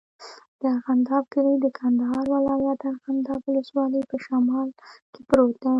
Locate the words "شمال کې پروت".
4.25-5.55